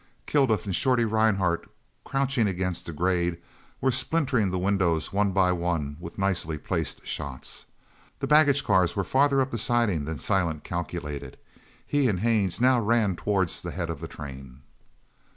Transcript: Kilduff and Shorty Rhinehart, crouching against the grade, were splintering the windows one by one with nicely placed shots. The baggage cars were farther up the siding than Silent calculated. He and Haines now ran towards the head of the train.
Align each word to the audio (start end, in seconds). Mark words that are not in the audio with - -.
Kilduff 0.25 0.65
and 0.65 0.75
Shorty 0.75 1.05
Rhinehart, 1.05 1.69
crouching 2.05 2.47
against 2.47 2.87
the 2.87 2.91
grade, 2.91 3.37
were 3.79 3.91
splintering 3.91 4.49
the 4.49 4.57
windows 4.57 5.13
one 5.13 5.31
by 5.31 5.51
one 5.51 5.95
with 5.99 6.17
nicely 6.17 6.57
placed 6.57 7.05
shots. 7.05 7.65
The 8.17 8.25
baggage 8.25 8.63
cars 8.63 8.95
were 8.95 9.03
farther 9.03 9.41
up 9.41 9.51
the 9.51 9.59
siding 9.59 10.05
than 10.05 10.17
Silent 10.17 10.63
calculated. 10.63 11.37
He 11.85 12.07
and 12.09 12.21
Haines 12.21 12.59
now 12.59 12.79
ran 12.81 13.15
towards 13.15 13.61
the 13.61 13.69
head 13.69 13.91
of 13.91 13.99
the 13.99 14.07
train. 14.07 14.63